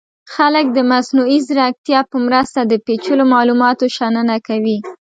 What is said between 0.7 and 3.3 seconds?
د مصنوعي ځیرکتیا په مرسته د پیچلو